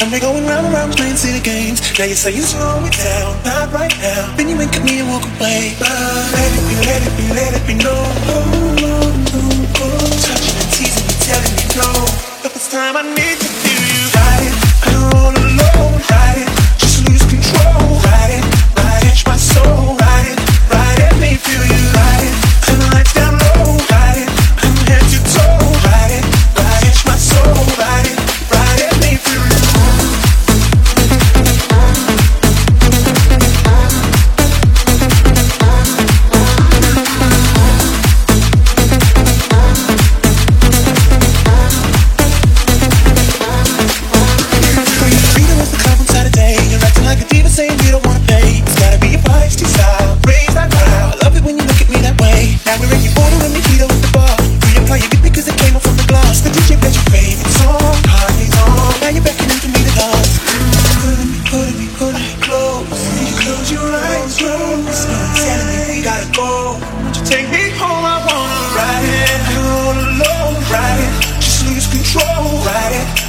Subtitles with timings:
[0.00, 1.82] And we're going round and round playing silly games.
[1.98, 4.34] Now you say you slow it down, not right now.
[4.36, 5.74] Then you wink at me and walk away.
[5.78, 5.90] But
[6.38, 8.10] let it be, let it be, let it be known.
[8.30, 8.94] Oh, no,
[9.34, 9.42] no,
[9.82, 10.06] oh.
[10.22, 11.90] Touching and teasing me, telling me no.
[12.42, 13.57] But this time I need to.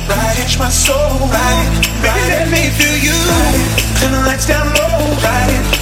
[0.09, 0.95] Right, it's my soul.
[0.95, 1.69] Right,
[2.02, 2.17] right.
[2.17, 3.13] Baby, let me feel you.
[3.13, 5.13] Right, turn the lights down low.
[5.21, 5.78] Right.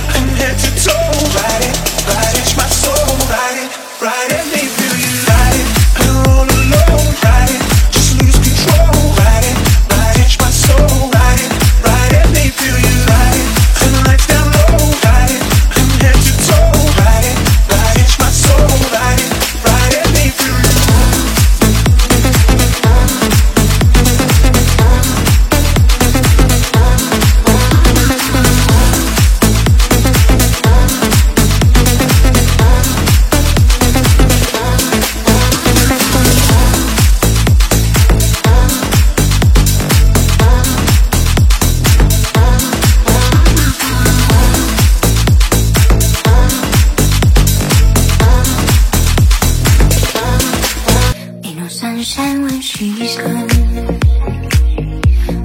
[52.67, 53.47] she's gone.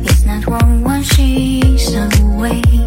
[0.04, 2.81] It's not wrong when she's away.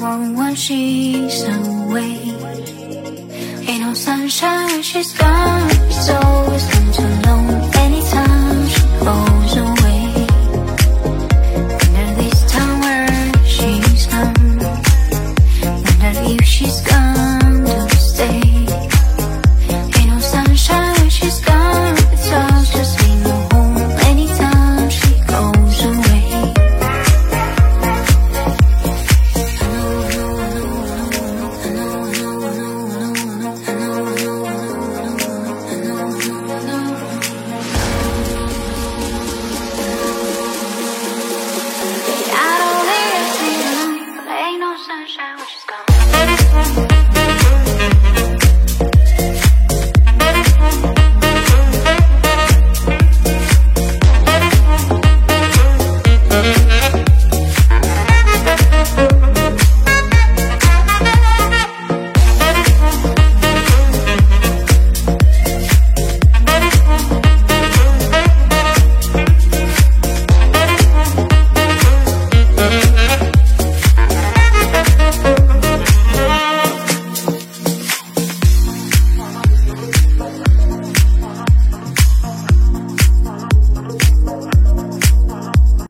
[0.00, 2.18] one when she's away.
[3.68, 5.17] In no sunshine, she's